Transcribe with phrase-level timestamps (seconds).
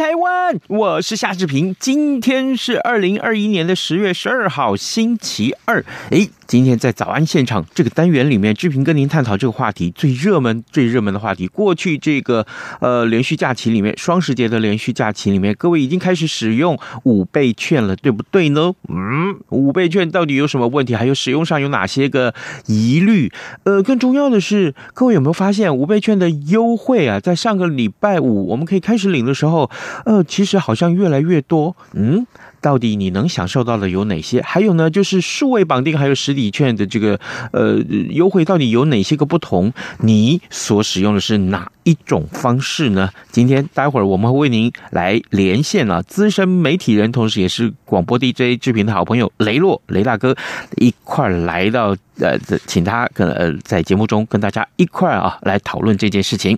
[0.00, 0.56] 台湾》。
[0.68, 1.76] 我是夏志平。
[1.78, 5.84] 今天是二零二一年的十月十二号，星期二。
[6.08, 11.46] 诶，今天在早安现场这个单元里面，志平跟您探讨这个话题最热门、最热门的话题。
[11.46, 12.44] 过去这个
[12.80, 18.72] 呃连续假期里面，双十节的连续假期里面，各位已经开始使用五倍券了，对不对呢？
[18.88, 20.96] 嗯，五倍券到底有什么问题？
[20.96, 22.34] 还有使用上有哪些个
[22.66, 23.30] 疑虑？
[23.62, 27.20] 呃，更重要的是，各位有没有发现五倍券的优惠啊？
[27.20, 29.70] 在上个礼拜五，我们可以开始领的时候。
[30.04, 32.26] 呃，其实好像越来越多，嗯。
[32.60, 34.40] 到底你能享受到的有哪些？
[34.42, 37.18] 还有呢，就是数位绑定还有实体券的这个
[37.52, 37.78] 呃
[38.10, 39.72] 优惠，到底有哪些个不同？
[40.00, 43.10] 你所使用的是哪一种方式呢？
[43.30, 50.36] 今天待会儿我们会为您来连线啊，资深媒体人，同时也是广播 DJ 制频的好朋友雷洛雷大哥
[50.76, 56.56] 一块儿来到呃，请他跟呃在节目中跟大家一块啊来讨论这件事情。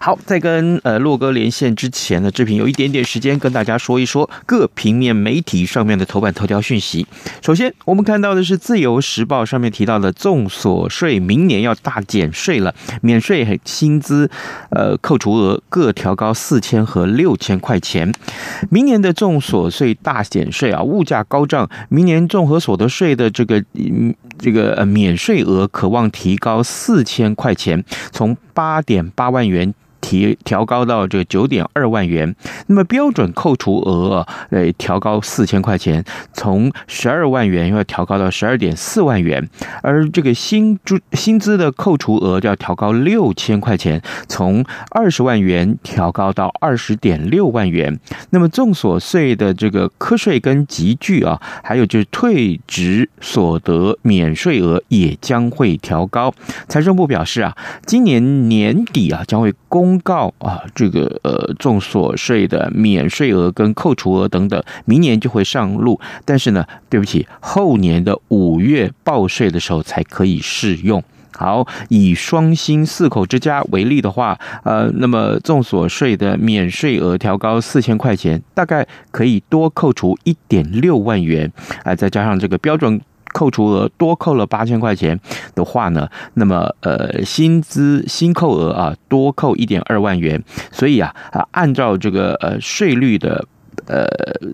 [0.00, 5.42] 好，在跟呃洛哥连线之前呢，志平有一点点时间跟大家说一说各平面媒。
[5.42, 7.04] 体上面的头版头条讯息，
[7.42, 14.30] 首先我们看到的是《自由时报》上面提到的综所税明年要大减税了，免税和薪资
[14.70, 18.14] 呃扣除额各调高四千和六千块钱。
[18.70, 29.74] 明年的综所税大减税啊，物价高涨，明年综合所得税的这个嗯这个呃免税额可望提高四千块钱，从八点八万元。
[30.12, 32.36] 提调高到这九点二万元，
[32.66, 39.48] 那么标准扣除额呃调高四千块钱，从十二万元要调高到十二点四万元，
[39.82, 47.98] 而这个薪资薪资的扣除额就要调高六千块钱，从二十万元调高到二十点六万元。
[48.28, 56.34] 那么综所税的这个课税跟集聚啊，还有就是退职所得免税额也将会调高。
[56.68, 57.56] 财政部表示啊，
[57.86, 60.01] 今年年底啊将会公。
[60.02, 66.00] 告啊，这个呃，综所税的免税额跟扣除额等等，明年就会上路。
[66.24, 71.02] 但是呢，对不起，后年的五月报税的时候才可以适用。
[71.34, 81.50] 好，以双薪四口之家为例的话，呃，那么综所税的免税额调高四千块钱，大概可以多扣除一点六万元
[81.84, 83.00] 啊，再加上这个标准。
[83.32, 85.18] 扣除额多扣了八千块钱
[85.54, 93.44] 的话呢，那么呃薪资新扣额啊多扣一点二万元，所以啊啊按照这个呃税率的
[93.86, 94.06] 呃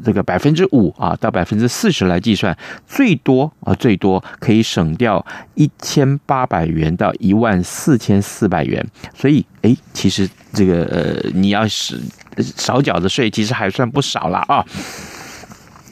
[0.04, 2.56] 这个百分之五啊到百分之四十来计算，
[2.86, 5.24] 最多啊最多可以省掉
[5.54, 8.84] 一千八百元到一万四千四百元，
[9.14, 12.00] 所以哎其实这个呃你要是
[12.38, 14.64] 少缴的税其实还算不少了啊。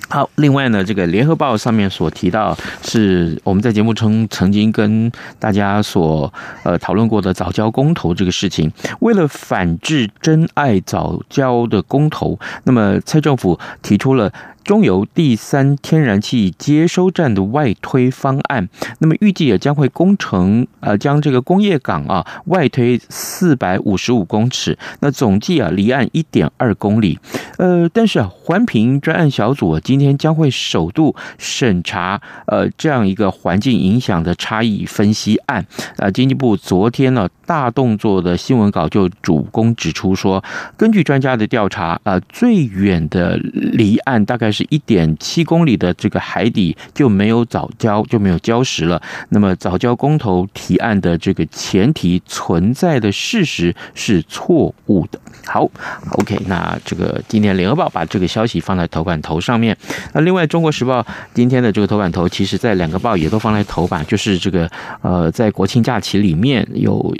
[0.09, 8.71] 好，另外呢，这个联合报上面所提到，是我们在节目中曾经跟大家所呃讨论过的早教公投这个事情。
[9.01, 14.33] 为了反制真爱早教的公投，那么蔡政府提出了。
[14.67, 18.69] 中油第三天然气接收站的外推方案，
[18.99, 27.17] 那么预计也将会工程，呃，将这个工业港啊外推四百五十五公尺，那总计啊离岸一点二公里，
[27.59, 35.65] 呃，但是啊环评专案小组今天将会首度审查呃这样一个环境影响的差异分析案，
[35.99, 40.43] 啊，经济部昨天呢大动作的新闻稿就主攻指出说，
[40.77, 44.67] 根据专家的调查，啊，最远的离岸大概是。
[44.69, 49.01] 一点七公里的这个海底就没有藻礁，就没有礁石了。
[49.29, 55.19] 那么藻礁公投提案的这个前提存在的事实是错误的。
[55.47, 55.71] 好
[56.19, 59.77] ，OK，那这个今天联合报把这个消息放在头版头上面。
[60.13, 64.69] 那另外中国时报今天的这个头版头，其实在两个报也都放在头版，就是这个
[65.03, 67.15] 呃，在国庆假期里面有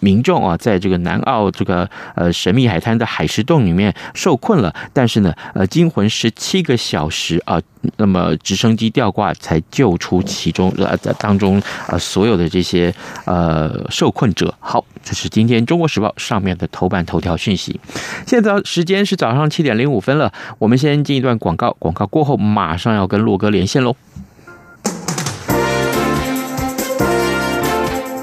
[0.00, 7.60] 民众啊，在这个南澳这个呃神秘海滩的海蚀洞里面受困了，但是呢，呃，惊魂十七个小时啊，
[7.98, 12.92] 那么直升机吊挂才救出其中呃当中呃所有的这些
[13.26, 14.52] 呃受困者。
[14.58, 17.78] 好，这是今天《中国时报》上面的头版头条讯息。
[18.26, 23.94] 现在时间是早上七点零五分了，我们先进一段广告，广告过后马上要跟洛哥连线喽。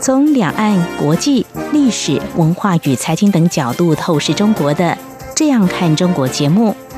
[0.02, 4.86] 从两岸、国际、历史文化与财经等角度透视中国的
[5.36, 6.74] 《这样看中国》节目，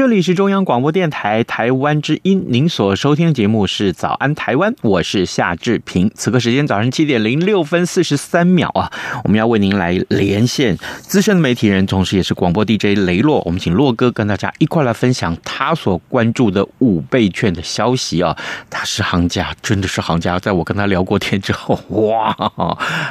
[0.00, 6.10] 这里是中央广播电台台湾之音，您所收听的节目是《早安台湾》，我是夏志平。
[6.14, 8.90] 此刻时间早上七点零六分四十三秒啊，
[9.24, 13.42] 我们要为您来连线资深的媒体人，同时也是广播 DJ 雷洛。
[13.44, 18.34] 我们请洛哥跟大家一块来分享他所关注的五倍券的消息啊，
[18.70, 20.38] 他是行家，真的是行家。
[20.38, 22.34] 在我跟他聊过天之后，哇，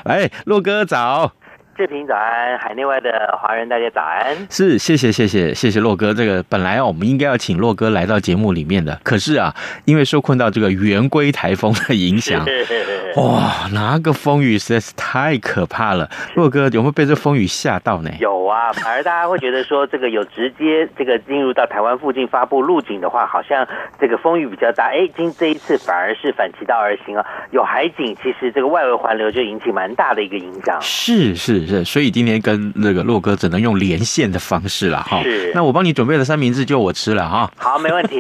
[0.06, 1.34] 哎，洛哥早。
[1.80, 3.10] 视频早安，海内外的
[3.42, 4.36] 华人大家早安。
[4.50, 6.14] 是，谢谢谢谢谢谢洛哥。
[6.14, 9.56] 这个本来啊，我们应该要请洛哥来到节目里面的，可是啊，
[9.86, 12.46] 因为受困到这个圆规台风的影响，
[13.16, 16.10] 哇，那个风雨实在是太可怕了。
[16.36, 18.12] 洛哥有没有被这风雨吓到呢？
[18.20, 23.66] 有啊，反而大家会觉得说，这个有直接这个进入到台湾附近发布路警的话，好像
[24.02, 24.90] 这个风雨比较大。
[24.92, 30.78] 哎，今这一次反而是反其道而行啊，有海警，其实这个外围环流就引起蛮大的一个影响。
[30.82, 31.69] 是是。
[31.70, 35.22] 是，所以今天跟那个洛哥只能用连线的方式了哈。
[35.22, 37.52] 是，那我帮你准备了三明治，就我吃了哈。
[37.56, 38.18] 好，没问题。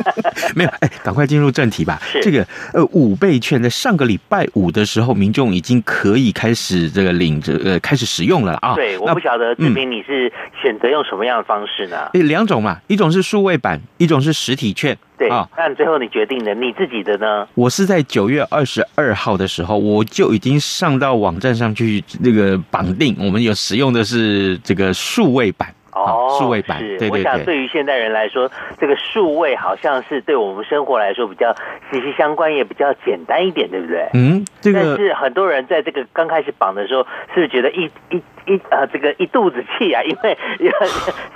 [0.54, 1.98] 没有，哎，赶快进入正题吧。
[2.04, 8.74] 是，这个呃五倍券在上个礼拜五的时候，民众已经可以开始这个领着呃开始使用了啊。
[8.74, 10.30] 对，我不晓得这边你是
[10.60, 12.10] 选择用什么样的方式呢？
[12.12, 14.96] 两种嘛，一种是数位版，一种是实体券。
[15.18, 17.46] 对啊，但最后你决定的，你自己的呢？
[17.54, 25.72] 我是在九月二十二号的时候，我就已经上到网站上去那个绑定，我们有使用的是这个数位版。
[25.92, 27.10] 哦，数位版是，对对对。
[27.10, 28.50] 我想对于现代人来说，
[28.80, 31.54] 这个数位好像是对我们生活来说比较
[31.90, 34.08] 息息相关，也比较简单一点，对不对？
[34.14, 34.80] 嗯，这个。
[34.80, 38.16] 但是很多人在这个刚开始绑的时候，是不是觉得一一
[38.46, 40.02] 一呃这个一肚子气啊？
[40.08, 40.36] 因为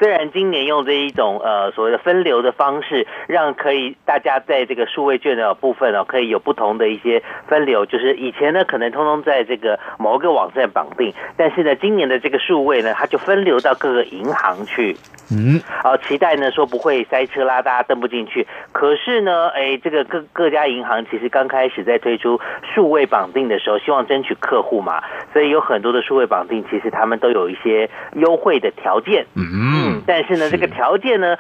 [0.01, 14.46] 虽然今年用这一种呃所谓的分流的方式，让可以大家在这个数位券的部分哦，可以有不同的一些分流，就是以前呢可能通通在这个某个网站绑定，但是呢今年的这个数位呢，它就分流到各个银行。
[14.47, 14.97] 行去，
[15.33, 18.47] 嗯，好，期待呢，说不会塞车啦，大家登不进去。
[18.71, 22.41] 可是呢，哎，这个各各家银行其实刚开始在推出
[22.75, 31.37] 数位绑定的时候，希望争取客户嘛，所以有很多的数位绑定，其实他们都有一些优惠的条件，嗯，嗯，但是呢，这个条件呢，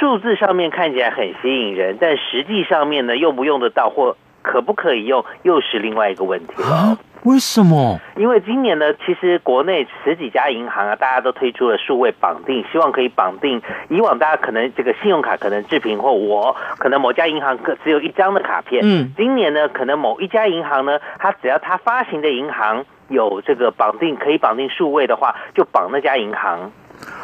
[0.00, 6.96] 数字上面看起来很吸引人，但实际上面呢，用不用得到或可不可以用，又是另外一个问题了。
[7.28, 8.00] 为什么？
[8.16, 13.60] 因为今年呢，其实国内十几家银行啊，大家都推出了数位绑定，希望可以绑定。
[13.90, 18.80] 以往大家可能这个信用卡可能志平或我，可能某家银行只有一张的卡片。
[18.82, 26.72] 嗯，今年呢，可能某一家银行呢，它只要它发行的银行有这个绑定，可以绑定数位的话，就绑那家银行。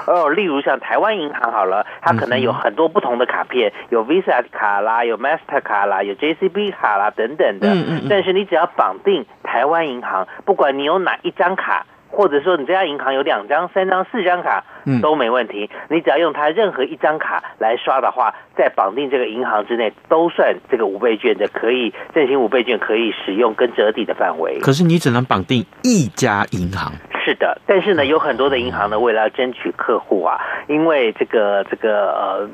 [0.06, 7.68] 哦，例如像台湾银行好了，它可能有很多不同的卡片，有 Visa 卡啦，有 Master 卡啦，有 JCB 卡啦等等的。
[7.74, 8.06] 嗯嗯。
[8.08, 14.64] 但是你只要绑定台湾银行，不管你有哪一张卡，或者说你这家银行有两张、三张、四张卡，
[15.00, 15.70] 都没问题。
[15.88, 24.58] 你只要用它任何一张卡来刷的话，在绑定这个银行之内，都算这个五倍券的可以振兴五倍券可以使用跟折抵的范围。
[24.60, 26.92] 可是你只能绑定一家银行。
[27.24, 30.38] 是的，但是呢，有很多的银行呢，为了要争取客户啊，
[30.68, 32.48] 因为这个这个呃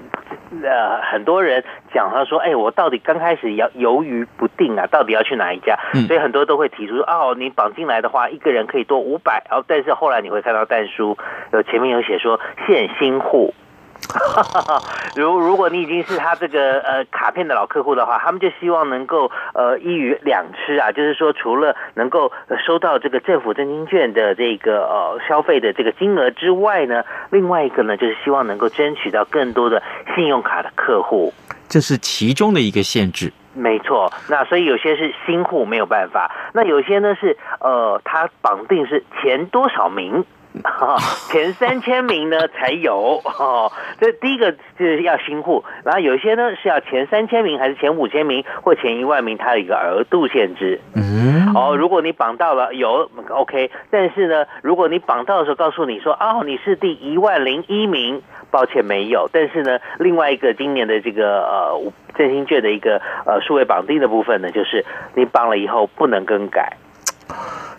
[0.62, 5.76] 呃，很多人讲他说，哎，我到底刚开始要犹豫不定啊，到底要去哪一家？
[6.06, 11.18] 所以很多都会提出说，哦，你绑进来的话，一个人可以多五百，然后但是后来你会看到但书，
[11.52, 13.52] 有前面有写说限新户。
[15.14, 22.32] 如如果你已经是他这个呃卡片的老客户的话，他们就希望能够呃一鱼两吃啊，就是说除了能够
[22.66, 29.82] 收到这个政府振兴券的这个呃消费的这个金额之外呢，另外一个呢就是希望能够争取到更多的
[30.16, 31.32] 信用卡的客户，
[31.68, 33.32] 这是其中的一个限制。
[33.52, 40.24] 没错，那所以有些是新户没有办法，那有些呢是呃他绑定是前多少名。
[41.30, 50.80] 前三千名呢才有哦，这第一个就是要新户，然后有些呢是要前三千名还是前五千名或前一万名，它有一个额度限制。
[50.94, 59.28] 嗯，哦，如果你绑到了有 OK，但是呢，如果你绑到的时候告诉你说哦，你是第一万零一名，抱歉没有。
[59.32, 66.76] 但是呢，另外一个今年的这个呃振兴券的一个呃数位绑定的部分呢，就是你绑了以后不能更改。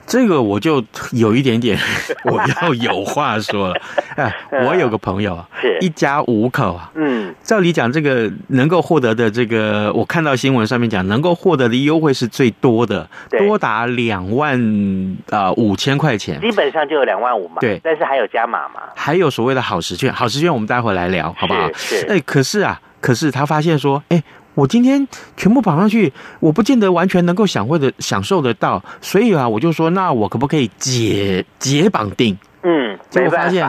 [0.08, 1.80] 这个我就有一点点，
[2.26, 3.82] 我要有话说了。
[4.18, 4.34] 哎，
[4.66, 6.92] 我有个朋友啊，是一家五口啊。
[6.96, 17.62] 嗯，照理讲，这个能够获得的这个，我看到新闻上面讲，能够获得的优惠是最多的，多达两万啊五千块钱，基本上就有两万五嘛。
[17.62, 21.72] 对，但是还有加码嘛，还有所谓的好时券，好时券我们待会来聊，好不好？
[21.74, 22.06] 是。
[22.10, 24.22] 哎，可是啊，可是他发现说，哎。
[24.54, 32.38] 我今天全部绑上去，我不见得完全能够享会的享受得到，所以啊，我就说，那我可不可以解解绑定？
[32.64, 33.68] 嗯，结果发现，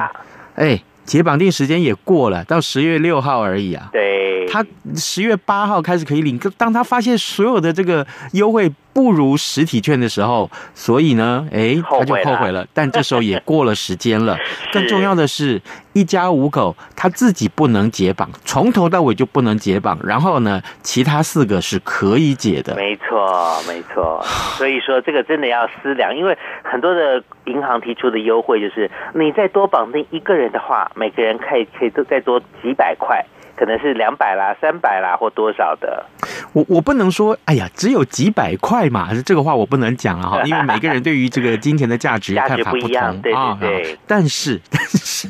[0.54, 3.88] 哎，解绑定时间也过了，到十月六号而已啊。
[3.92, 4.64] 对，他
[4.96, 8.72] 十月八号开始可以领，当他发现所有的这个优惠。
[8.92, 12.66] 不如实体券的时候，所以呢，哎，他就后悔了。
[12.74, 14.36] 但这时候也过了时间了。
[14.72, 15.60] 更重要的是，
[15.92, 19.98] 一家五口他自己不能解绑，从头到尾就不能解绑。
[20.04, 22.74] 然后呢，其他四个是可以解的。
[22.76, 24.22] 没错，没错。
[24.58, 33.24] 所以说，这个真的要思量，因为很多的银行提出的优惠就是，你再多绑定一个人的话，每个人可以可以都再多几百块。
[33.62, 36.04] 可能是两百啦、三百啦，或多少的。
[36.52, 43.98] 我我不能说，哎呀，只有几百块嘛，这个话我不能讲了，哈， 因为每个人对于这个金钱的价值看法不同，对对对。
[44.04, 45.28] 但是，但是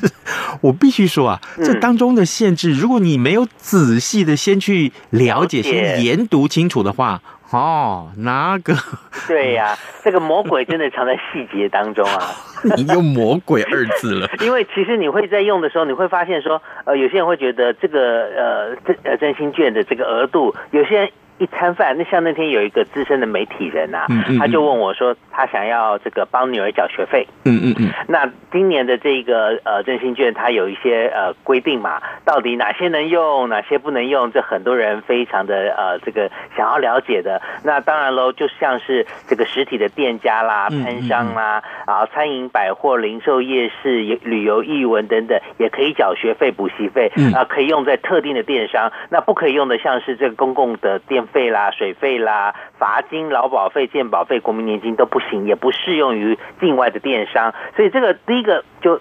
[0.62, 7.20] 我必须说啊，这当中的限制，如果你没有仔细的先去了解、先研读清楚的话。
[7.52, 8.74] 哦，那个？
[9.28, 12.18] 对呀、啊，这个魔鬼真的藏在细节当中啊！
[12.76, 21.10] 你用“魔鬼”二字了， 因为其实你会在用的时候，你会发现说，呃，有些人会觉得这个呃，真呃真心券的这个额度，有些人。
[21.42, 27.26] 一餐饭，那像那天有一个资深的媒体人啊，嗯嗯嗯、他就问我说，他想要这个帮女儿缴学费。
[27.44, 27.90] 嗯嗯嗯。
[28.06, 34.30] 那今年的这个呃振兴券，它有一些呃规定嘛，到底哪些能用，哪些不能用？
[34.30, 37.42] 这很多人非常的呃这个想要了解的。
[37.64, 48.92] 那当然喽，就像是这个实体的店家啦、餐商啦，啊餐饮百货、零售夜市、旅游艺文等等，也可以缴学费、补习费啊，可以用在特定的电商。
[49.10, 51.26] 那不可以用的，像是这个公共的电。
[51.32, 57.52] 费啦、水费啦、罚金、劳保费、健保费、国民年金都不行，也不适用于境外的电商。
[57.74, 59.00] 所以这个第一个就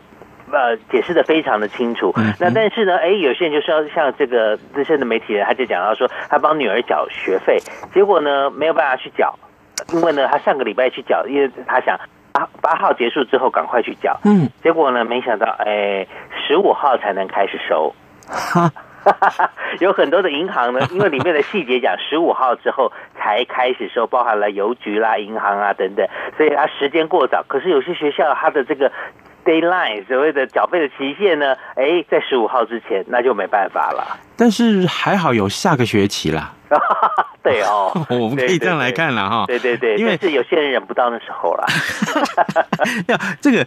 [0.51, 2.13] 呃解释的非常的清楚。
[2.39, 7.59] 那但是呢，哎，有些人就说像这个资深的媒体人，他就讲到说，他帮女儿缴学费，
[7.93, 9.38] 结果呢没有办法去缴，
[9.93, 12.00] 因为呢他上个礼拜去缴，因为他想
[12.31, 14.19] 八八号结束之后赶快去缴。
[14.23, 16.07] 嗯，结果呢没想到，哎，
[16.47, 17.93] 十五号才能开始收。
[19.79, 27.43] 有很多的银行呢，因为里面的细节讲十五号之后才开始收，包含了邮局啦、银行啊等等，所以它时间过早。
[27.48, 28.91] 可是有些学校它的这个
[29.45, 34.17] deadline 所谓的缴费的期限呢，哎，在十五号之前，那就没办法了。
[34.36, 36.53] 但是还好有下个学期啦。
[37.43, 39.43] 对哦， 我们可以这样来看了哈。
[39.45, 41.65] 对对对，因为是有些人忍不到那时候了。
[43.10, 43.60] 要这个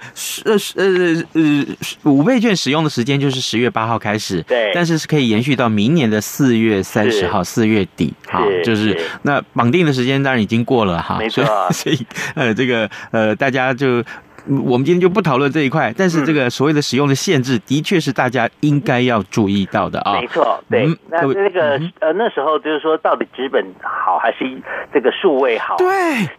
[0.47, 14.03] 呃呃呃五倍券使用的时间就是十月八号开始，对，但是是可以延续到明年的四月三十号，四月底哈，就是那绑定的时间当然已经过了哈，没错，所以呃这个呃大家就。
[14.47, 20.21] 我们今天就不讨论这一块，但是这个所谓的使用的限制，的确是大家应该要注意到的啊。
[20.21, 20.87] 没错，对。
[20.87, 24.45] 嗯、那那个呃，那时候就是说，到底纸本好还是
[24.93, 25.77] 这个数位好？
[25.77, 25.89] 对。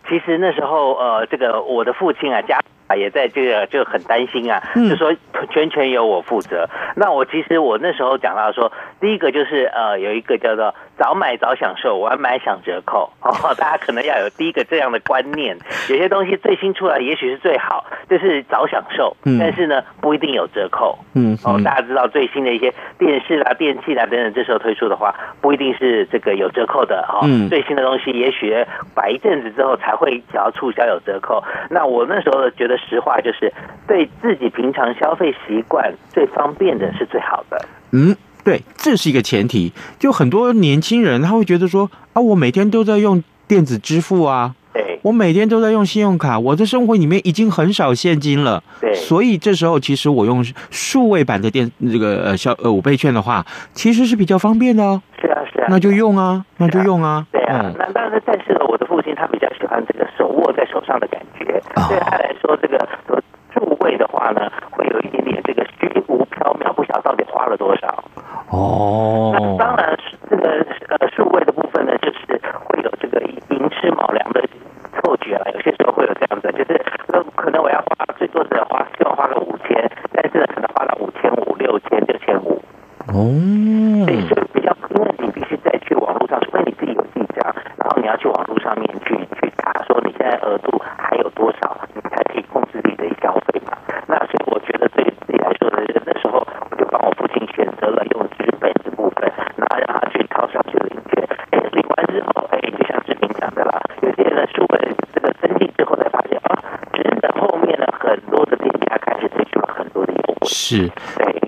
[0.07, 5.13] 其实那时候呃，这个我的父亲啊，家啊也在这个就很担心啊，嗯、就说
[5.49, 6.67] 全权由我负责。
[6.95, 15.57] 那我其实我那时候讲到说，第一个就是呃，有一个叫做早买早享受，晚买享折扣哦， 大家可能要有第一个这样的观念。
[15.89, 17.85] 有些东西最新出来，也许是最好。
[18.07, 20.95] 就是早享受，但是呢，不一定有折扣。
[21.15, 27.21] 嗯，哦，大家知道最新的一些电视啦、电器啦等等，这时候推出的话，不一定是这个有折扣的哦。
[27.23, 28.53] 嗯，最新的东西，也许
[28.93, 31.43] 摆一阵子之后才会想要促销有折扣。
[31.71, 33.51] 那我那时候觉得的实话就是，
[33.87, 37.65] 对自己平常消费习惯最方便的是最好的。
[37.91, 39.71] 嗯，对，这是一个前提。
[39.97, 44.55] 就很多年轻人他会觉得说啊，我每天都在用电子支付啊。
[45.03, 48.63] 我每天都在用信用卡，我的生活里面已经很少现金了。
[48.81, 54.99] 对，所以这时候其实我用数位版的电这个呃消呃五倍券的话，其实是比较方便的哦。
[55.25, 57.25] 是啊，是啊，那就用啊，那就用啊。
[57.31, 61.45] 对啊，那当然，但是呢，我的父亲他比较喜欢这个手握在手上的感觉，
[61.89, 62.77] 对他来说，这个
[63.53, 68.03] 数位的话呢，会有一点点这个虚无缥缈，不晓得到底花了多少。
[68.51, 69.97] 哦，那当然，
[70.29, 70.65] 这个
[70.99, 74.43] 呃数位的部分呢，就是会有这个寅吃卯粮的。
[75.01, 76.81] 错觉了，有些时候会有这样子，就是
[77.35, 82.61] 可能我要花最多的花，希望花个五千，但是呢，可能花到五千五、六千、六千五。
[83.07, 83.13] 哦，
[84.05, 88.27] 所以是比较，因为你必须再去网络上，除非你自己有记账，然后你要去
[89.05, 93.77] 去去查，说你现在额度还有多少，你才可以控制你的消费嘛。
[94.07, 101.27] 那所以我觉得对于自己来说的，那时候我就帮我父亲选择了用纸本的部分，然后让他去套上去领券。
[101.51, 104.75] 哎，领完之后，哎，就像志平讲的啦，有些人书本。
[110.47, 110.89] 是，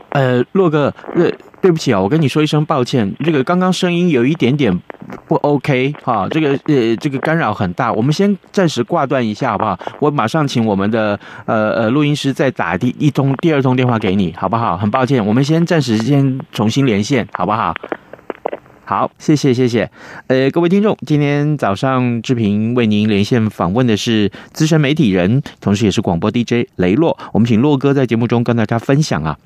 [0.10, 4.80] 呃，洛哥，呃，对不起啊，我跟你说一声抱歉，这个刚刚声音有一点点
[5.28, 9.78] 不 OK 哈，这个呃，这个干扰很大，我们先暂时挂断一下好不好？
[10.00, 14.78] 我马上请我们的呃呃录音师再打第一通、第二通电话给你，好不好？
[14.78, 17.74] 很抱歉，我们先暂时先重新连线，好不好？
[18.86, 19.92] 好，谢谢谢谢，
[20.28, 29.38] 呃，各位听众，今天早上志平为您连线访问的是资深媒体人，同时也是广播 DJ 雷洛，我们请洛哥在节目中跟大家分享啊，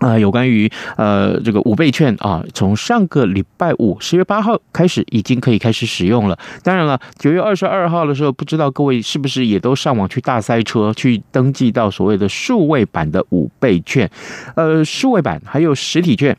[0.00, 6.38] 啊、有关于呃这个五倍券啊，从上个礼拜五十月八号开始已经可以开始使用了。
[6.62, 14.10] 当然了，九月二十二号的时候，不知道各位是不是也都上网去大塞车去登记到所谓的数位版的五倍券，
[14.56, 16.36] 呃，数位版还有实体券。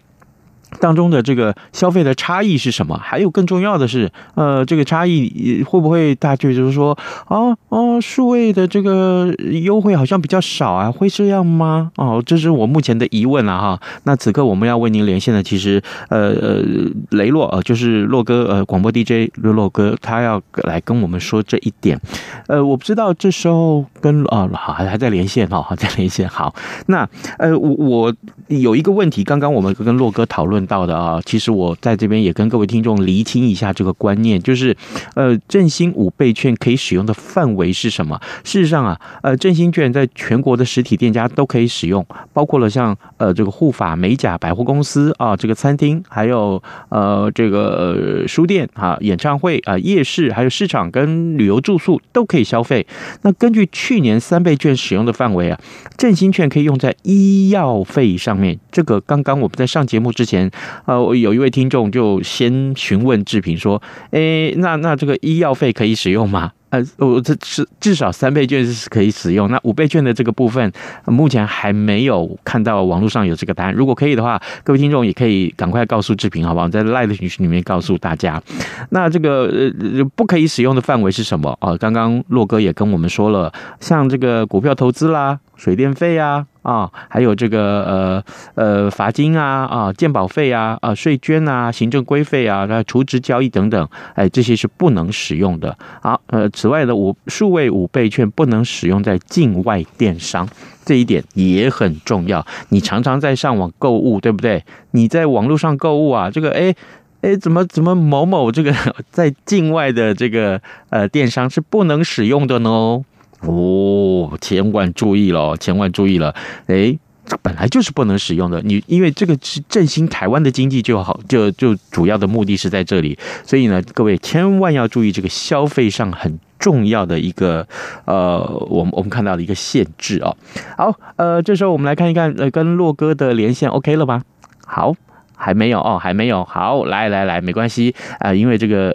[0.79, 2.97] 当中的这个消费的差异是什么？
[2.97, 6.97] 还有更重要的是，呃，这个差异会不会大致就是说，
[7.27, 11.91] 哦哦，数位的这个优惠好像比较少啊，会这样吗？
[11.95, 13.79] 哦，这是我目前的疑问了哈。
[14.03, 16.63] 那此刻我们要为您连线的，其实呃呃，
[17.11, 21.99] 雷洛呃，就是洛哥呃，广播 DJ 洛洛哥，他要来跟我们说这一点。
[22.47, 26.27] 呃，我不知道这时候跟啊好还还在连线哈，还在连线。
[26.27, 26.53] 好，
[26.87, 28.13] 那呃我我
[28.47, 30.64] 有一个问题，刚刚我们跟洛哥讨论。
[30.65, 34.75] 到的啊，其实我在这边也跟各位听众厘清一下这个观念，就是，
[35.15, 38.19] 呃，振兴五倍券可以使用的范围是什么？
[38.43, 52.85] 事实上啊，呃，振兴券在全国的实体店家都可以使用，包括了像呃这个护法、美甲、百货公司啊，这个餐厅，还有呃这个、书店啊、演唱会啊、夜市，还有市场跟旅游住宿都可以消费。
[53.23, 55.59] 那根据去年三倍券使用的范围啊，
[55.97, 58.59] 振兴券可以用在医药费上面。
[58.71, 60.44] 这个刚刚我们在上节目之前。
[60.85, 63.81] 呃，有一位听众就先询问志平说
[64.11, 70.69] ：“诶，那那这个医药费可以使用吗？”呃，我这是至少三倍券是可以使用，那五倍券的这个部分，
[71.05, 73.73] 目前还没有看到网络上有这个答案。
[73.73, 76.67] 如果可以的话，各位听众也可以赶快告诉志平，好不好？
[76.67, 78.41] 在 Live 群里面告诉大家。
[78.89, 79.45] 那这个
[79.79, 81.77] 呃不可以使用的范围是什么啊？
[81.77, 85.39] 刚刚洛哥也跟我们说了，像这个股票投资啦。
[85.55, 88.23] 水电费啊啊，还有这个呃
[88.55, 95.77] 呃罚金啊啊健保费啊啊税捐啊行政规费啊，还有储值交易等等，哎，这些是不能使用的。
[96.01, 100.49] 好，呃，此外的五数位五倍券不能使用在境外电商，
[100.83, 102.43] 这一点也很重要。
[102.69, 104.63] 你常常在上网购物，对不对？
[104.91, 106.73] 你在网络上购物啊，这个哎
[107.21, 108.73] 哎，怎么怎么某某这个
[109.11, 113.03] 在境外的这个呃电商是不能使用的呢？
[113.47, 116.33] 哦，千万注意了，千万注意了！
[116.67, 118.61] 哎，这本来就是不能使用的。
[118.63, 123.17] 你因为这个是振兴台湾的经济就好，就就主要的目的是在这里。
[123.43, 127.67] 所以呢，各位千万要注意这个消费上很重要的一个
[128.05, 130.35] 呃，我们我们看到的一个限制哦。
[130.77, 134.23] 好，呃，这时候我们来看一看，呃，跟洛哥的连线 OK 了吧？
[134.65, 134.95] 好。
[135.35, 136.43] 还没有哦，还没有。
[136.43, 138.89] 好，来来来，没关系啊、呃，因为这个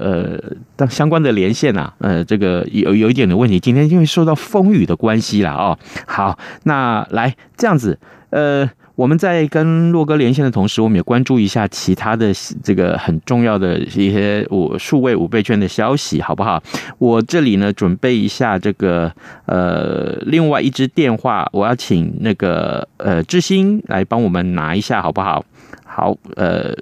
[0.76, 3.60] 呃，相关的连线呐、啊，呃，这个有有一点的问题。
[3.60, 7.98] 今天因为受到风雨的关系啦，哦，好，那来这样子，
[8.30, 16.62] 呃，我们在跟洛哥连线的同时，我们也关注一下其他的这个很重要的一些五数位五倍券的消息，好不好？
[16.98, 19.10] 我这里呢，准备一下这个
[19.46, 25.44] 呃，另外一支电话，我要请那个呃志兴来帮我们拿一下，好不好？
[25.92, 26.72] 好，呃，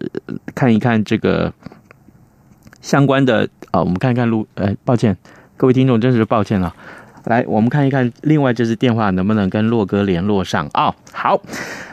[0.55, 1.51] 看一看这个
[2.83, 5.17] 相关的啊，我们看一看录，呃，抱歉，
[5.57, 6.75] 各位听众，真是抱歉了。
[7.25, 11.41] 来，我们看一看，另外这支电话能不能跟洛哥联络上啊、好，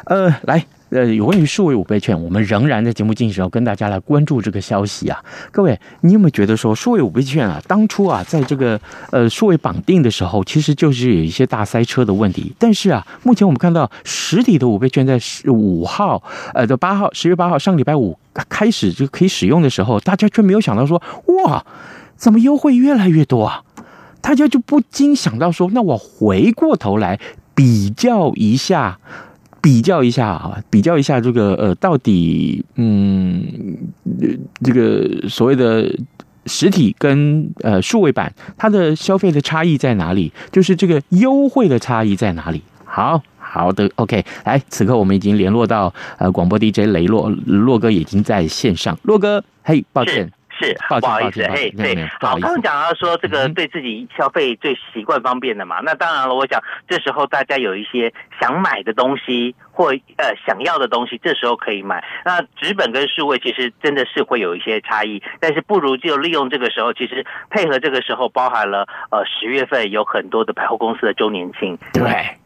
[0.05, 0.65] 呃，来。
[0.89, 5.23] 呃，有关于数位五倍券，我们仍然在节目进行，时候跟大家来关注这个消息啊。
[5.51, 8.79] 各位，你有没有觉得说数位五倍券啊，当初啊，在这个
[9.11, 12.53] 呃数位绑定的时候，其实就是有一些大塞车的问题。
[12.59, 16.21] 但是啊，目前我们看到实体的五倍券在十五号，
[16.53, 18.17] 呃，的八号，十月八号上礼拜五
[18.47, 21.01] 开始就可以使用的时候，大家却没有想到说，
[21.43, 21.65] 哇，
[22.15, 23.63] 怎么优惠越来越多啊？
[24.21, 27.19] 大家就不禁想到说，那我回过头来
[27.53, 28.99] 比较一下。
[29.65, 33.43] 比较一下啊，比较一下这个呃，到底嗯，
[34.63, 35.91] 这个所谓的
[36.45, 40.31] 实体跟呃数位版，它的消费的差异在哪里？
[40.51, 42.61] 就是这个优惠的差异在哪里？
[42.83, 50.31] 好好的，OK，来，此刻我们已经联络到呃广播 DJ 雷洛洛哥已经在线上，洛哥，嘿，抱歉。
[50.59, 62.03] 是，不好意思，嘿，对，好，刚刚讲到说这个对自己消费最习惯方便的嘛，那当然了，我想这时候大家有一些想买的东西或呃想要的东西，这时候可以买。
[62.23, 72.37] 那纸本跟数位其实真的是会有一些差异，但是不如就利用这个时候，其实配合这个时候，包含了呃十月份有很多的百货公司的周年庆，对。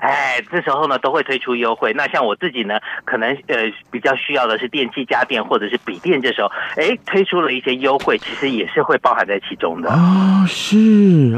[0.00, 1.92] 哎，这时候呢都会推出优惠。
[1.94, 9.90] 那像我自己呢，可能呃比较需要的是电器家电或者是笔电，这时候哎推出了一些优惠，其实也是会包含在其中的。
[9.90, 10.76] 哦，是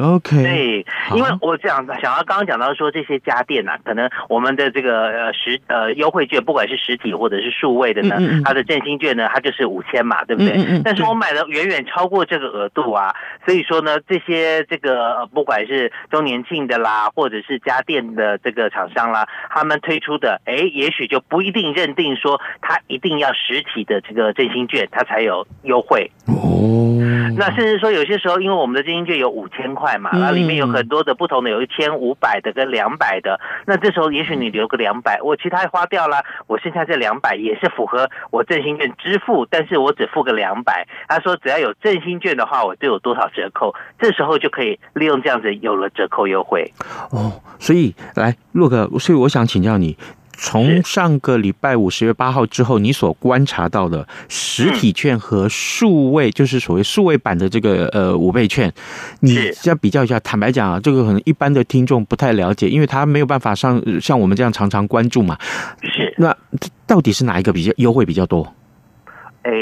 [0.03, 0.43] OK。
[0.43, 10.53] 对，因为我这样想要刚刚讲到说这些家电啊，可能我们的这个呃实呃优惠券，不管是实体或者是数位的呢，嗯嗯它的振兴券呢，它就是五千嘛，对不对？
[10.53, 26.69] 嗯嗯但是我买的远远超过这个额度啊，所以说呢，这些这个不管是周年庆的啦，或者是家电的这个厂商啦，他们推出的，哎，也许就不一定认定说他一定要实体的这个振兴券，它才有优惠哦。
[27.37, 33.41] 那甚至说有些时候，因为我们的振兴券有五千块嘛，那里面有很多的不同的，有一千五百的跟两百的。
[33.67, 40.87] 那这时候也许你留个两百，我其他花掉了，我剩下这两百也是符合我振兴券支付，但是我只付个两百。
[41.09, 46.71] 他说只要有振兴券的话，我就有多少折扣，这时候就可以利用这样子有了折扣优惠
[47.11, 47.41] 哦。
[47.59, 49.97] 所以来洛克，所以我想请教你。
[50.43, 58.73] 从上个礼拜五十月八号之后，你所观察到的实体券和数位，就是所谓数位版的这个呃五倍券，
[59.21, 60.19] 你要比较一下。
[60.21, 65.37] 坦白讲啊，这个可能一般的听众不太了解，因为他没有办法上像我们这样常常关注嘛。
[65.83, 66.35] 是，那
[66.87, 68.55] 到底是哪一个比较优惠比较多？
[69.43, 69.53] 哎，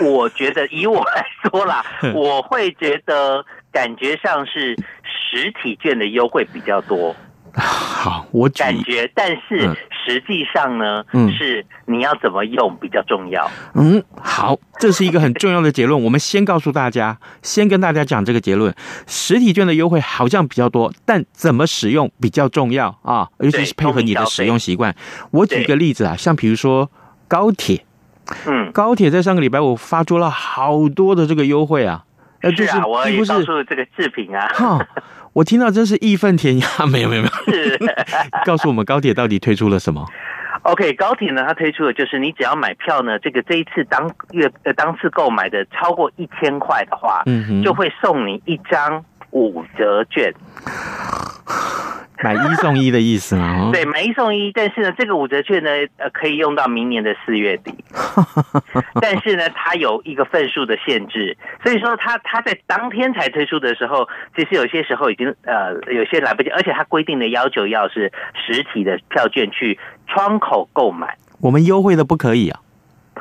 [0.00, 4.74] 我觉得以我来说啦， 我会觉得感觉上是
[5.04, 7.14] 实体券的优惠比较多。
[7.56, 13.48] 好，我感觉，但是实际上呢，嗯，是你要怎么用比较重要。
[13.74, 16.02] 嗯，好，这是一个很重要的结论。
[16.02, 18.74] 我们先告诉大家，先跟大家讲这个结论：
[19.06, 24.94] 实体券的优惠好像比较多，但怎么使用比较重要啊，尤其是配合你的使用习惯。
[25.30, 26.90] 我举个例子啊，像比如说
[27.28, 27.84] 高铁，
[28.46, 32.04] 嗯，高铁在上个礼拜我发出了好多的这个优惠啊，
[32.42, 34.86] 呃，就是我也告诉这个视频啊。
[35.34, 37.78] 我听到真是义愤填膺， 没有没有没有，是
[38.46, 40.04] 告诉我们高铁到底推出了什么
[40.62, 50.32] ？OK，高铁呢，它推出的就是你只要买票呢，这个这一次当月呃当次购买的超过一千块的话，嗯，就会送你一张五折券。
[52.24, 53.68] 买一送一的意思吗？
[53.76, 57.74] 对，买一送一，但是呢，这个五折券呢，呃，可以用到明年的四月底。
[58.98, 71.18] 但是呢，它有一个份数的限制，所以说它它在当天才推出的时候，其实有些时候已经呃有些来不及，而且它规定的要求要是实体的票券去窗口购买。
[71.42, 72.60] 我们优惠的不可以啊？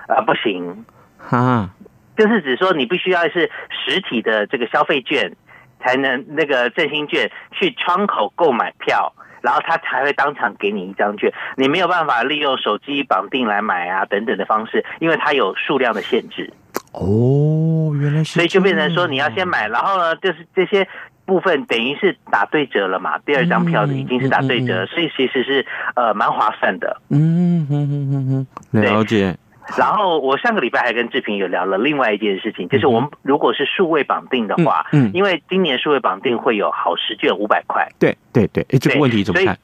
[0.07, 0.85] 啊、呃，不行，
[1.17, 1.71] 哈，
[2.15, 5.35] 就是指说你必须要是实体的这个消费券。
[5.83, 11.31] 才能那个振兴券去窗口购买票，然后他才会当场给你一张券。
[11.57, 16.51] 你没有办法利用手机绑定来买啊等等的方式，因为它有数量的限制。
[16.93, 18.33] 哦，原来是。
[18.33, 20.87] 所以就变成说你要先买，然后呢，就是这些
[21.25, 23.17] 部分等于是打对折了嘛。
[23.19, 25.65] 第二张票已经是打对折，所以其实是
[25.95, 27.01] 呃蛮划算的。
[27.09, 29.35] 嗯哼哼哼哼，了解。
[29.77, 39.57] 然后我上个礼拜还跟志平有聊了另外一件事情，就是我们如果是数位绑定的话，嗯，因为今年数位绑定会有好十卷五百块，对对对，哎，这个问题怎么看？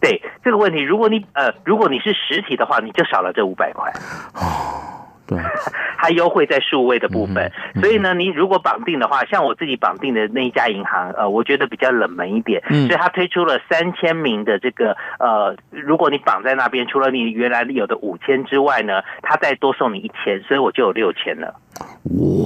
[0.00, 3.90] 对这个问题，如果你呃，如果你是实体的话，你就少了这五百块。
[4.34, 4.85] 哦。
[5.26, 5.38] 对，
[5.98, 21.54] 它优惠在数位的部分，嗯、所以呢，你如果绑定的话，像我自己绑定的那一家银行，呃，我觉得比较冷门一点，嗯、所以它推出了三千名的这个，呃，如果你绑在那边，除了你原来有的五千之外呢，它再多送你一千，所以我就有六千了。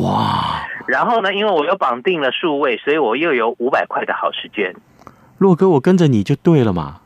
[0.03, 0.67] 哇！
[0.87, 4.75] 然后呢，因为我又绑定了数位，所以我又有五百块的好时券。
[5.39, 7.01] 洛哥，我跟着你就对了嘛。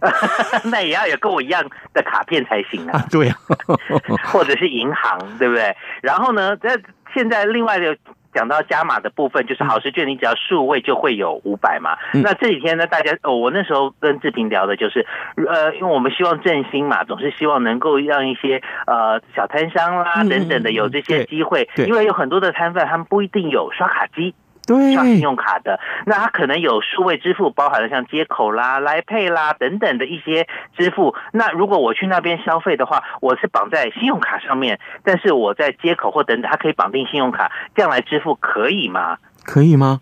[0.70, 2.98] 那也要有跟我一样的卡片才行啊。
[2.98, 3.36] 啊对啊，
[4.32, 5.76] 或者是银行，对不对？
[6.02, 6.78] 然后呢，在
[7.14, 7.96] 现在另外的
[8.32, 11.96] 讲到加码的部分，就是好事券，你只要数位就会有五百嘛。
[12.14, 15.04] 嗯、那这几天呢，大家哦，我那时候跟志平聊的就是，
[15.48, 24.34] 呃，因为我们希望振兴嘛，总是希望能够让一些呃小摊商啦等等的有这些机会，嗯、因为有很多的摊贩他们不一定有刷卡机。
[24.70, 30.46] 对，刷信用卡的，那它可能有数位支付，包含了像接口啦、来 Pay 啦等等的一些
[30.78, 31.16] 支付。
[31.32, 39.18] 那如果我去那边消费的话，我是绑在信用卡上面，但是我在接口或等等，它可以绑定信用卡，这样来支付可以吗？
[39.44, 40.00] 可以吗？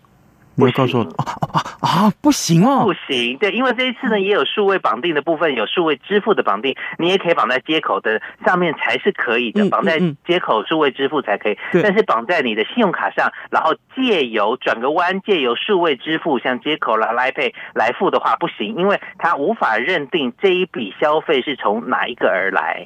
[0.59, 2.13] 不会告诉我啊啊啊！
[2.21, 3.37] 不行哦，不行。
[3.37, 11.57] 对，因为这一次呢，也有数位绑定的部分，有数位支付的绑定，你也可以绑在接口的上面才是可以的，绑在接口数位支付才可以。
[11.71, 22.85] 但是绑在你的信用卡上，然后借由转个弯，借由数位支付，像接口啦、来 Pay 来付的话，不行，因为它无法认定这一笔消费是从哪一个而来。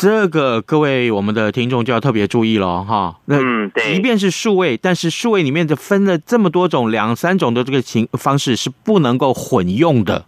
[0.00, 3.18] 这个各位我们的听众就要特别注意了哈。
[3.24, 10.24] 那嗯，对，即便是数位，但是数位里面的分了这么多种，两三种的这个情方式是不能够混用的。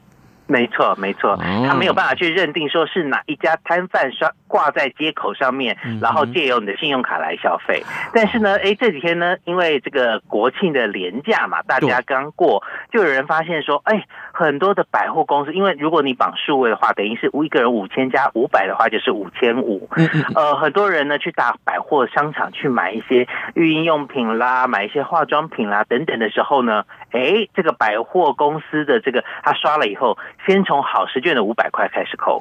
[0.48, 7.82] 没错，没错，他没有办法去认定说是哪一家摊贩刷挂在接口上面，然后借由你的信用卡来消费。
[8.12, 19.88] 但是呢，哎，这几天呢，因为这个国庆的连假嘛，大家刚过，就有人发现说，哎，很多的百货公司，因为如果你绑数位的话，等于是一个人五千加五百的话，就是五千五。
[20.34, 30.18] 呃，很多人呢去打百货商场去买一些育婴用品啦，买一些化妆品啦等等的时候呢，哎，这个百货公司的这个他刷了以后。
[30.46, 32.40] 先从好时券的五百块开始扣，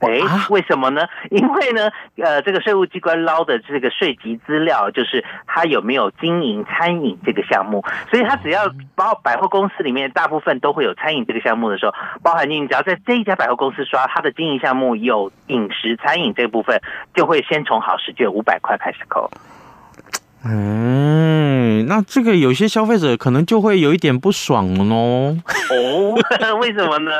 [0.00, 0.08] 哎，
[0.48, 1.06] 为什么呢？
[1.30, 16.80] 因为呢，呃，这个税务机关捞的这个税籍资料，就是他有没有经营餐饮这个项目，所以他只要包百货公司里面大部分都会有餐饮这个项目的时候，包含你只要在这一家百货公司刷，他的经营项目有饮食餐饮这部分，
[17.14, 19.30] 就会先从好食券五百块开始扣。
[20.42, 20.79] 嗯，
[22.00, 25.36] 那这个有些消费者可能就会有一点不爽哦。
[25.70, 26.14] 哦，
[26.60, 27.10] 为什么呢？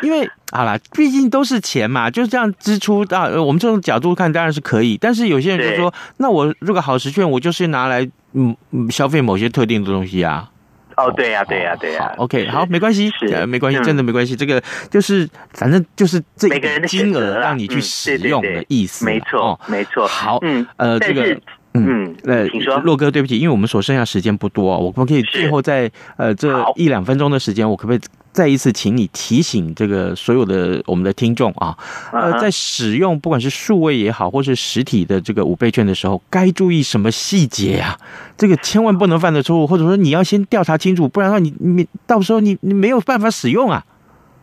[0.00, 3.28] 因为好啦，毕竟都是钱嘛，就这样支出啊。
[3.28, 8.56] 我们这种角度看当然是可以，但是有些人就说，那我这个好时券，我就是拿来嗯
[8.90, 10.48] 消费某些特定的东西啊。
[10.96, 12.14] 哦，对呀、啊，对呀、啊，对呀、啊。
[12.16, 14.34] OK，好，没关系，是没关系，真的没关系。
[14.34, 19.04] 这个就是反正就是这个金额让你去使用的意思。
[19.04, 20.06] 没错，没错。
[20.06, 21.38] 好，嗯，呃，这个。
[21.74, 31.74] 嗯，呃，请说，洛哥，对不起，因为我们所剩下时间不多，我可不可以最后在呃这一两分钟的时间，我可不可以再一次请你提醒这个所有的我们的听众啊，
[32.12, 37.96] 呃，在使用不管是数位也好，或是实体的这个五倍券的时候，该注意什么细节啊？
[38.36, 43.82] 这个千万不能犯的错误，或者说你要先调查清楚，不然的话你你到时候你你没有办法使用啊。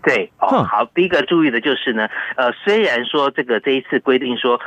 [0.02, 4.60] 对，哦，好，第一个注意的就是呢，呃，虽然说这个这一次规定说。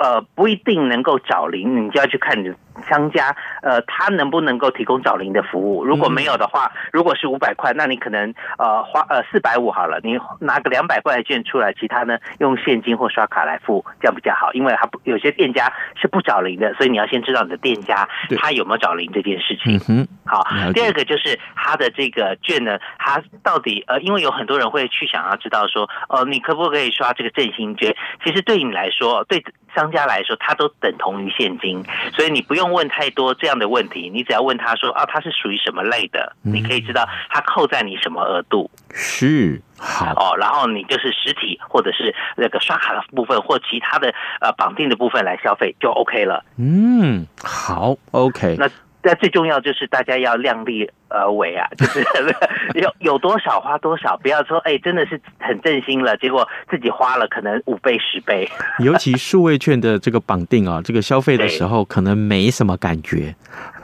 [0.00, 2.50] 呃，不一定能够找零，你就要去看你。
[2.88, 5.84] 商家呃，他能不能够提供找零的服务？
[5.84, 14.52] 如果没有的话，如果是五百块，那你可能呃花呃四百五好了，你拿个两百块的券出来，其他呢用现金或刷卡来付，这样比较好。
[14.54, 19.78] 因为他不有些店家是不找零的，所以你要先知道你的店家他有没有找零这件事情。
[19.88, 27.94] 嗯，好，第二个就是他的这个券呢，他到底呃，因为有很多人会去想要知道说，呃，你可不可以刷这个振兴券？
[28.24, 32.69] 其实对你来说，对商家来说，它都等同于现金，所以你不用。
[32.72, 46.44] 问太多这样的问题，你只要问他说啊，他是属于什么类的，你可以知道他扣在你什么额度是好哦，然后你就是实体或者是那个刷卡的部分或其他的呃绑定的部分来消费就 OK 了。
[46.58, 48.56] 嗯，好，OK。
[48.58, 48.68] 那
[49.02, 50.90] 那最重要就是大家要量力。
[51.10, 52.06] 而为啊，就是
[52.80, 58.48] 有有多少花多少，不要说哎，真的是很振兴了，结果自己花了可能五倍十倍。
[58.78, 63.34] 尤其数位券的这个绑定啊，这个消费的时候可能没什么感觉，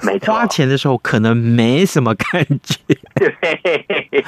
[0.02, 2.76] 没错，花钱的时候可能没什么感觉。
[3.16, 4.24] 对，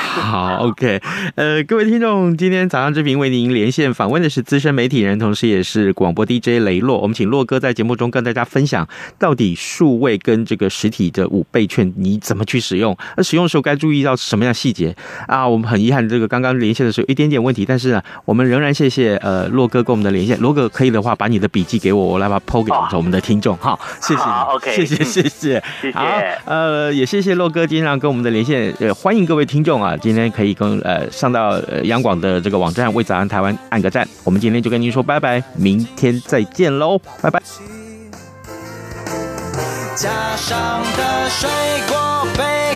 [0.00, 1.00] 好，OK，
[1.36, 6.98] 呃，各位听众，今天早上志平为您连线访问的是资深媒体人，同时也是广播 DJ 雷洛。
[7.00, 8.88] 我们请洛哥在节目中跟大家分享，
[9.18, 14.94] 到底数位跟这个实体的五倍券你怎么去使用，那使用的时候该注意到什么样细节
[15.26, 15.46] 啊？
[15.46, 20.38] 我们很遗憾，这个刚刚连线的时候有一点点问题，但是呢，我们仍然谢谢呃洛哥跟我们的连线。
[20.40, 23.56] 洛哥可以的话，把你的笔记给我，我来把它 PO 给我们的听众。
[23.58, 25.62] 好，谢谢好，OK，谢谢谢谢谢
[26.44, 28.72] 呃，也谢谢洛哥经常跟我们的连线。
[28.80, 34.06] 呃，欢迎各位听众啊，今天可以跟呃上到呃央广的这个网站为早安台湾按个赞。
[34.24, 37.91] 我们今天就跟您说拜拜，明天再见喽，拜拜。
[39.94, 41.50] 加上的水
[41.88, 42.62] 果杯。